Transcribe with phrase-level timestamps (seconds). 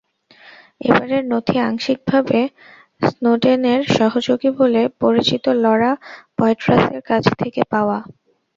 [0.81, 2.39] এবারের নথি আংশিকভাবে
[3.07, 5.91] স্নোডেনের সহযোগী বলে পরিচিত লরা
[6.37, 7.97] পয়ট্রাসের কাছ থেকে পাওয়া।